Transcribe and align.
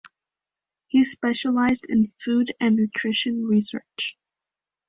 He 0.87 1.03
specialised 1.05 1.85
in 1.87 2.11
food 2.25 2.55
and 2.59 2.75
nutrition 2.75 3.43
research. 3.45 4.17